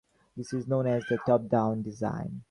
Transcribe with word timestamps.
This 0.35 0.51
is 0.51 0.67
known 0.67 0.87
as 0.87 1.03
top 1.27 1.47
down 1.47 1.83
design. 1.83 2.39